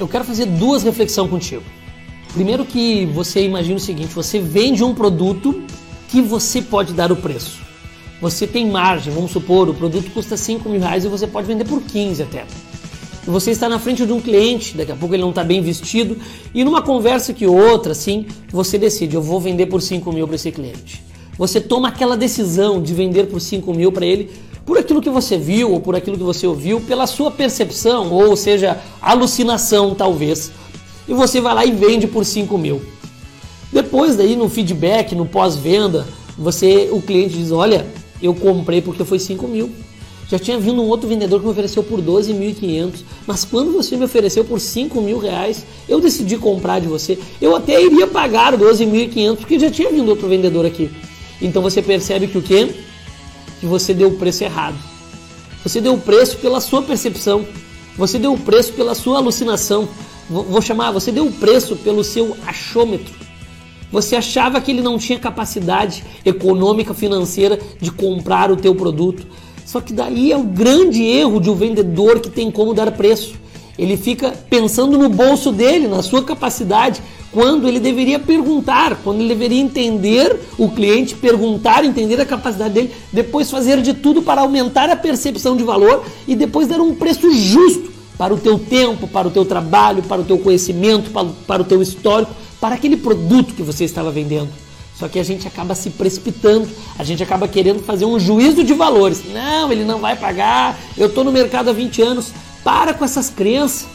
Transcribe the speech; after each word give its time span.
eu 0.00 0.08
quero 0.08 0.24
fazer 0.24 0.46
duas 0.46 0.82
reflexões 0.82 1.28
contigo. 1.28 1.62
Primeiro 2.32 2.64
que 2.64 3.04
você 3.06 3.44
imagina 3.44 3.76
o 3.76 3.80
seguinte, 3.80 4.14
você 4.14 4.40
vende 4.40 4.82
um 4.82 4.94
produto 4.94 5.62
que 6.08 6.22
você 6.22 6.62
pode 6.62 6.94
dar 6.94 7.12
o 7.12 7.16
preço. 7.16 7.60
Você 8.20 8.46
tem 8.46 8.68
margem, 8.70 9.12
vamos 9.12 9.30
supor, 9.30 9.68
o 9.68 9.74
produto 9.74 10.10
custa 10.10 10.36
5 10.36 10.68
mil 10.68 10.80
reais 10.80 11.04
e 11.04 11.08
você 11.08 11.26
pode 11.26 11.46
vender 11.46 11.64
por 11.64 11.82
15 11.82 12.22
até. 12.22 12.46
Você 13.26 13.50
está 13.50 13.68
na 13.68 13.78
frente 13.78 14.06
de 14.06 14.12
um 14.12 14.20
cliente, 14.20 14.76
daqui 14.76 14.92
a 14.92 14.96
pouco 14.96 15.14
ele 15.14 15.22
não 15.22 15.30
está 15.30 15.44
bem 15.44 15.60
vestido, 15.60 16.16
e 16.54 16.64
numa 16.64 16.80
conversa 16.80 17.34
que 17.34 17.46
outra, 17.46 17.92
assim, 17.92 18.26
você 18.50 18.78
decide, 18.78 19.14
eu 19.14 19.22
vou 19.22 19.40
vender 19.40 19.66
por 19.66 19.82
5 19.82 20.10
mil 20.12 20.26
para 20.26 20.36
esse 20.36 20.50
cliente. 20.50 21.02
Você 21.36 21.60
toma 21.60 21.88
aquela 21.88 22.16
decisão 22.16 22.82
de 22.82 22.92
vender 22.94 23.26
por 23.26 23.40
5 23.40 23.72
mil 23.74 23.92
para 23.92 24.06
ele 24.06 24.30
por 24.64 24.78
aquilo 24.78 25.00
que 25.00 25.10
você 25.10 25.36
viu 25.36 25.72
ou 25.72 25.80
por 25.80 25.94
aquilo 25.96 26.16
que 26.16 26.22
você 26.22 26.46
ouviu, 26.46 26.80
pela 26.80 27.06
sua 27.06 27.30
percepção, 27.30 28.12
ou 28.12 28.36
seja, 28.36 28.80
alucinação 29.00 29.94
talvez. 29.94 30.52
E 31.08 31.14
você 31.14 31.40
vai 31.40 31.54
lá 31.54 31.64
e 31.64 31.72
vende 31.72 32.06
por 32.06 32.24
5 32.24 32.56
mil. 32.56 32.80
Depois 33.72 34.16
daí 34.16 34.36
no 34.36 34.48
feedback, 34.48 35.14
no 35.14 35.26
pós-venda, 35.26 36.06
você, 36.36 36.88
o 36.92 37.00
cliente 37.00 37.36
diz, 37.36 37.52
olha, 37.52 37.86
eu 38.22 38.34
comprei 38.34 38.80
porque 38.80 39.04
foi 39.04 39.18
5 39.18 39.46
mil. 39.46 39.70
Já 40.28 40.38
tinha 40.38 40.58
vindo 40.58 40.80
um 40.80 40.86
outro 40.86 41.08
vendedor 41.08 41.40
que 41.40 41.46
me 41.46 41.50
ofereceu 41.50 41.82
por 41.82 42.00
12.500, 42.00 43.00
mas 43.26 43.44
quando 43.44 43.72
você 43.72 43.96
me 43.96 44.04
ofereceu 44.04 44.44
por 44.44 44.60
5 44.60 45.00
mil 45.00 45.18
reais, 45.18 45.66
eu 45.88 46.00
decidi 46.00 46.36
comprar 46.36 46.80
de 46.80 46.86
você. 46.86 47.18
Eu 47.42 47.56
até 47.56 47.82
iria 47.82 48.06
pagar 48.06 48.56
12.500 48.56 49.36
porque 49.36 49.58
já 49.58 49.68
tinha 49.70 49.90
vindo 49.90 50.08
outro 50.08 50.28
vendedor 50.28 50.64
aqui. 50.64 50.88
Então 51.42 51.60
você 51.60 51.82
percebe 51.82 52.28
que 52.28 52.38
o 52.38 52.42
quê? 52.42 52.72
Que 53.60 53.66
você 53.66 53.94
deu 53.94 54.08
o 54.08 54.16
preço 54.16 54.42
errado. 54.42 54.76
Você 55.62 55.80
deu 55.80 55.94
o 55.94 56.00
preço 56.00 56.38
pela 56.38 56.60
sua 56.60 56.82
percepção. 56.82 57.46
Você 57.96 58.18
deu 58.18 58.32
o 58.32 58.38
preço 58.38 58.72
pela 58.72 58.94
sua 58.94 59.18
alucinação. 59.18 59.88
Vou 60.28 60.62
chamar, 60.62 60.92
você 60.92 61.12
deu 61.12 61.26
o 61.26 61.32
preço 61.32 61.76
pelo 61.76 62.02
seu 62.02 62.36
achômetro. 62.46 63.12
Você 63.92 64.14
achava 64.14 64.60
que 64.60 64.70
ele 64.70 64.80
não 64.80 64.96
tinha 64.96 65.18
capacidade 65.18 66.04
econômica, 66.24 66.94
financeira 66.94 67.58
de 67.80 67.90
comprar 67.90 68.50
o 68.50 68.56
teu 68.56 68.74
produto. 68.74 69.26
Só 69.66 69.80
que 69.80 69.92
daí 69.92 70.32
é 70.32 70.36
o 70.36 70.44
grande 70.44 71.02
erro 71.02 71.40
de 71.40 71.50
um 71.50 71.54
vendedor 71.54 72.20
que 72.20 72.30
tem 72.30 72.50
como 72.50 72.72
dar 72.72 72.90
preço. 72.92 73.34
Ele 73.80 73.96
fica 73.96 74.34
pensando 74.50 74.98
no 74.98 75.08
bolso 75.08 75.50
dele, 75.50 75.88
na 75.88 76.02
sua 76.02 76.22
capacidade, 76.22 77.00
quando 77.32 77.66
ele 77.66 77.80
deveria 77.80 78.18
perguntar, 78.18 78.96
quando 79.02 79.20
ele 79.20 79.30
deveria 79.30 79.58
entender 79.58 80.38
o 80.58 80.68
cliente, 80.68 81.14
perguntar, 81.14 81.82
entender 81.82 82.20
a 82.20 82.26
capacidade 82.26 82.74
dele, 82.74 82.92
depois 83.10 83.50
fazer 83.50 83.80
de 83.80 83.94
tudo 83.94 84.20
para 84.20 84.42
aumentar 84.42 84.90
a 84.90 84.96
percepção 84.96 85.56
de 85.56 85.64
valor 85.64 86.04
e 86.28 86.36
depois 86.36 86.68
dar 86.68 86.78
um 86.78 86.94
preço 86.94 87.32
justo 87.32 87.90
para 88.18 88.34
o 88.34 88.36
teu 88.36 88.58
tempo, 88.58 89.08
para 89.08 89.26
o 89.26 89.30
teu 89.30 89.46
trabalho, 89.46 90.02
para 90.02 90.20
o 90.20 90.24
teu 90.24 90.36
conhecimento, 90.36 91.10
para, 91.10 91.28
para 91.46 91.62
o 91.62 91.64
teu 91.64 91.80
histórico, 91.80 92.34
para 92.60 92.74
aquele 92.74 92.98
produto 92.98 93.54
que 93.54 93.62
você 93.62 93.84
estava 93.84 94.10
vendendo. 94.10 94.50
Só 94.94 95.08
que 95.08 95.18
a 95.18 95.24
gente 95.24 95.48
acaba 95.48 95.74
se 95.74 95.88
precipitando, 95.88 96.68
a 96.98 97.02
gente 97.02 97.22
acaba 97.22 97.48
querendo 97.48 97.82
fazer 97.82 98.04
um 98.04 98.20
juízo 98.20 98.62
de 98.62 98.74
valores. 98.74 99.22
Não, 99.32 99.72
ele 99.72 99.84
não 99.84 100.00
vai 100.00 100.16
pagar, 100.16 100.78
eu 100.98 101.06
estou 101.06 101.24
no 101.24 101.32
mercado 101.32 101.70
há 101.70 101.72
20 101.72 102.02
anos. 102.02 102.26
Para 102.64 102.94
com 102.94 103.04
essas 103.04 103.30
crenças. 103.30 103.86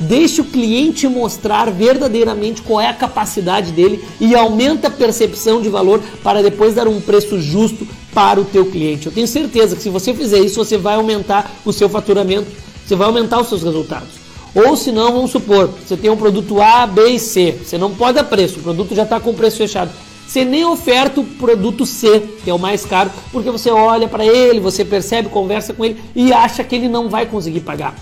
Deixe 0.00 0.40
o 0.40 0.44
cliente 0.44 1.06
mostrar 1.06 1.70
verdadeiramente 1.70 2.62
qual 2.62 2.80
é 2.80 2.88
a 2.88 2.94
capacidade 2.94 3.70
dele 3.70 4.02
e 4.20 4.34
aumenta 4.34 4.88
a 4.88 4.90
percepção 4.90 5.62
de 5.62 5.68
valor 5.68 6.02
para 6.24 6.42
depois 6.42 6.74
dar 6.74 6.88
um 6.88 7.00
preço 7.00 7.40
justo 7.40 7.86
para 8.12 8.40
o 8.40 8.44
teu 8.44 8.66
cliente. 8.66 9.06
Eu 9.06 9.12
tenho 9.12 9.28
certeza 9.28 9.76
que 9.76 9.82
se 9.82 9.88
você 9.88 10.12
fizer 10.12 10.40
isso, 10.40 10.56
você 10.56 10.76
vai 10.76 10.96
aumentar 10.96 11.50
o 11.64 11.72
seu 11.72 11.88
faturamento, 11.88 12.50
você 12.84 12.96
vai 12.96 13.06
aumentar 13.06 13.40
os 13.40 13.48
seus 13.48 13.62
resultados. 13.62 14.22
Ou 14.54 14.76
se 14.76 14.90
não, 14.90 15.12
vamos 15.12 15.30
supor, 15.30 15.70
você 15.86 15.96
tem 15.96 16.10
um 16.10 16.16
produto 16.16 16.60
A, 16.60 16.86
B 16.86 17.10
e 17.10 17.18
C, 17.18 17.58
você 17.64 17.78
não 17.78 17.94
pode 17.94 18.14
dar 18.14 18.24
preço, 18.24 18.58
o 18.58 18.62
produto 18.62 18.94
já 18.94 19.04
está 19.04 19.18
com 19.20 19.32
preço 19.32 19.56
fechado. 19.56 19.90
Você 20.32 20.46
nem 20.46 20.64
oferta 20.64 21.20
o 21.20 21.24
produto 21.24 21.84
C, 21.84 22.20
que 22.42 22.48
é 22.48 22.54
o 22.54 22.58
mais 22.58 22.86
caro, 22.86 23.10
porque 23.30 23.50
você 23.50 23.70
olha 23.70 24.08
para 24.08 24.24
ele, 24.24 24.60
você 24.60 24.82
percebe, 24.82 25.28
conversa 25.28 25.74
com 25.74 25.84
ele 25.84 26.02
e 26.16 26.32
acha 26.32 26.64
que 26.64 26.74
ele 26.74 26.88
não 26.88 27.10
vai 27.10 27.26
conseguir 27.26 27.60
pagar. 27.60 27.94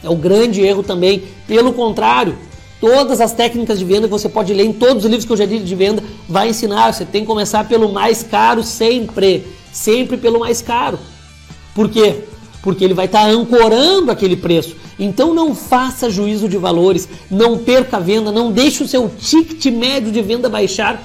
É 0.00 0.08
o 0.08 0.14
grande 0.14 0.60
erro 0.60 0.84
também. 0.84 1.24
Pelo 1.48 1.72
contrário, 1.72 2.38
todas 2.80 3.20
as 3.20 3.32
técnicas 3.32 3.80
de 3.80 3.84
venda 3.84 4.06
que 4.06 4.12
você 4.12 4.28
pode 4.28 4.54
ler 4.54 4.64
em 4.64 4.72
todos 4.72 5.04
os 5.04 5.10
livros 5.10 5.24
que 5.24 5.32
eu 5.32 5.36
já 5.36 5.44
li 5.44 5.58
de 5.58 5.74
venda 5.74 6.04
vai 6.28 6.50
ensinar. 6.50 6.94
Você 6.94 7.04
tem 7.04 7.22
que 7.22 7.26
começar 7.26 7.66
pelo 7.66 7.92
mais 7.92 8.22
caro 8.22 8.62
sempre, 8.62 9.44
sempre 9.72 10.16
pelo 10.16 10.38
mais 10.38 10.62
caro. 10.62 11.00
Por 11.74 11.88
quê? 11.88 12.20
Porque 12.62 12.84
ele 12.84 12.94
vai 12.94 13.06
estar 13.06 13.24
tá 13.24 13.26
ancorando 13.28 14.12
aquele 14.12 14.36
preço. 14.36 14.76
Então 15.00 15.34
não 15.34 15.52
faça 15.52 16.08
juízo 16.08 16.48
de 16.48 16.56
valores, 16.56 17.08
não 17.28 17.58
perca 17.58 17.96
a 17.96 18.00
venda, 18.00 18.30
não 18.30 18.52
deixe 18.52 18.84
o 18.84 18.86
seu 18.86 19.08
ticket 19.18 19.66
médio 19.74 20.12
de 20.12 20.22
venda 20.22 20.48
baixar 20.48 21.02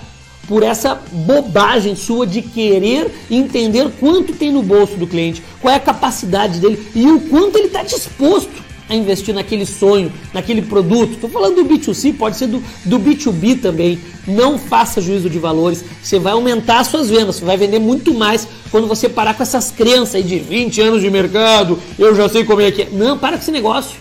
por 0.47 0.63
essa 0.63 1.01
bobagem 1.11 1.95
sua 1.95 2.25
de 2.25 2.41
querer 2.41 3.11
entender 3.29 3.89
quanto 3.99 4.33
tem 4.33 4.51
no 4.51 4.61
bolso 4.61 4.95
do 4.95 5.07
cliente, 5.07 5.43
qual 5.61 5.73
é 5.73 5.77
a 5.77 5.79
capacidade 5.79 6.59
dele 6.59 6.87
e 6.93 7.07
o 7.07 7.19
quanto 7.21 7.57
ele 7.57 7.67
está 7.67 7.83
disposto 7.83 8.65
a 8.87 8.95
investir 8.95 9.33
naquele 9.33 9.65
sonho, 9.65 10.11
naquele 10.33 10.61
produto. 10.61 11.13
Estou 11.13 11.29
falando 11.29 11.55
do 11.55 11.65
B2C, 11.65 12.15
pode 12.15 12.37
ser 12.37 12.47
do, 12.47 12.63
do 12.85 12.99
B2B 12.99 13.59
também. 13.59 13.99
Não 14.27 14.57
faça 14.57 15.01
juízo 15.01 15.29
de 15.29 15.39
valores, 15.39 15.83
você 16.01 16.19
vai 16.19 16.33
aumentar 16.33 16.79
as 16.79 16.87
suas 16.87 17.09
vendas, 17.09 17.37
você 17.37 17.45
vai 17.45 17.57
vender 17.57 17.79
muito 17.79 18.13
mais 18.13 18.47
quando 18.71 18.87
você 18.87 19.09
parar 19.09 19.33
com 19.33 19.43
essas 19.43 19.71
crenças 19.71 20.15
aí 20.15 20.23
de 20.23 20.37
20 20.37 20.81
anos 20.81 21.01
de 21.01 21.09
mercado, 21.09 21.79
eu 21.97 22.15
já 22.15 22.29
sei 22.29 22.43
como 22.43 22.61
é 22.61 22.71
que 22.71 22.83
é. 22.83 22.89
Não, 22.91 23.17
para 23.17 23.37
com 23.37 23.43
esse 23.43 23.51
negócio. 23.51 23.97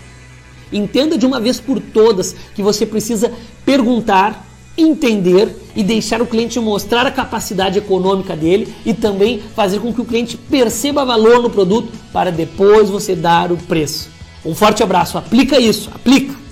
Entenda 0.71 1.17
de 1.17 1.25
uma 1.25 1.39
vez 1.39 1.59
por 1.59 1.79
todas 1.79 2.35
que 2.53 2.61
você 2.61 2.85
precisa 2.85 3.31
perguntar, 3.65 4.44
entender 4.77 5.49
e 5.75 5.83
deixar 5.83 6.21
o 6.21 6.27
cliente 6.27 6.59
mostrar 6.59 7.05
a 7.05 7.11
capacidade 7.11 7.77
econômica 7.77 8.35
dele 8.35 8.73
e 8.85 8.93
também 8.93 9.41
fazer 9.55 9.79
com 9.79 9.93
que 9.93 10.01
o 10.01 10.05
cliente 10.05 10.37
perceba 10.37 11.05
valor 11.05 11.41
no 11.41 11.49
produto 11.49 11.91
para 12.11 12.31
depois 12.31 12.89
você 12.89 13.15
dar 13.15 13.51
o 13.51 13.57
preço. 13.57 14.09
Um 14.45 14.53
forte 14.53 14.83
abraço, 14.83 15.17
aplica 15.17 15.59
isso, 15.59 15.89
aplica! 15.93 16.44